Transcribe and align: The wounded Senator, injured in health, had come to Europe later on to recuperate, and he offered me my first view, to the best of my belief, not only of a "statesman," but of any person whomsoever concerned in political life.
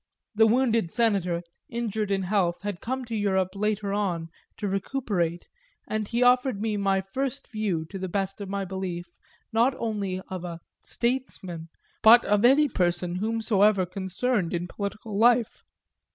The 0.33 0.47
wounded 0.47 0.91
Senator, 0.91 1.43
injured 1.69 2.09
in 2.09 2.23
health, 2.23 2.63
had 2.63 2.81
come 2.81 3.05
to 3.05 3.15
Europe 3.15 3.49
later 3.53 3.93
on 3.93 4.29
to 4.57 4.67
recuperate, 4.67 5.45
and 5.87 6.07
he 6.07 6.23
offered 6.23 6.59
me 6.59 6.75
my 6.75 7.01
first 7.01 7.51
view, 7.51 7.85
to 7.91 7.99
the 7.99 8.09
best 8.09 8.41
of 8.41 8.49
my 8.49 8.65
belief, 8.65 9.05
not 9.53 9.75
only 9.77 10.19
of 10.27 10.43
a 10.43 10.59
"statesman," 10.81 11.69
but 12.01 12.25
of 12.25 12.43
any 12.43 12.67
person 12.67 13.17
whomsoever 13.17 13.85
concerned 13.85 14.55
in 14.55 14.67
political 14.67 15.19
life. 15.19 15.61